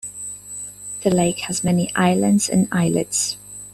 The 1.03 1.11
lake 1.11 1.41
has 1.41 1.63
many 1.63 1.93
islands 1.93 2.49
and 2.49 2.67
islets. 2.71 3.37